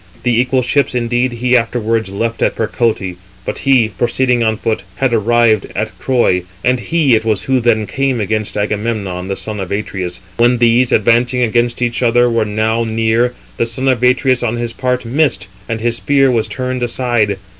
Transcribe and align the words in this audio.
The 0.23 0.41
equal 0.41 0.63
ships 0.63 0.95
indeed 0.95 1.31
he 1.33 1.55
afterwards 1.55 2.09
left 2.09 2.41
at 2.41 2.55
Percote, 2.55 3.17
but 3.45 3.59
he, 3.59 3.89
proceeding 3.89 4.41
on 4.41 4.57
foot, 4.57 4.81
had 4.95 5.13
arrived 5.13 5.67
at 5.75 5.91
Troy; 5.99 6.41
and 6.65 6.79
he 6.79 7.13
it 7.13 7.23
was 7.23 7.43
who 7.43 7.59
then 7.59 7.85
came 7.85 8.19
against 8.19 8.57
Agamemnon, 8.57 9.27
the 9.27 9.35
son 9.35 9.59
of 9.59 9.71
Atreus. 9.71 10.19
When 10.37 10.57
these, 10.57 10.91
advancing 10.91 11.43
against 11.43 11.83
each 11.83 12.01
other, 12.01 12.31
were 12.31 12.45
now 12.45 12.83
near, 12.83 13.35
the 13.57 13.67
son 13.67 13.87
of 13.87 14.01
Atreus 14.01 14.41
on 14.41 14.55
his 14.57 14.73
part 14.73 15.05
missed, 15.05 15.47
and 15.69 15.79
his 15.79 15.97
spear 15.97 16.31
was 16.31 16.47
turned 16.47 16.81
aside. 16.81 17.37